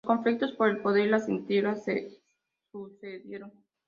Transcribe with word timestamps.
Los 0.03 0.15
conflictos 0.15 0.53
por 0.53 0.67
el 0.69 0.79
poder 0.81 1.05
y 1.05 1.09
las 1.11 1.29
intrigas 1.29 1.83
se 1.85 2.09
sucedieron. 2.71 3.51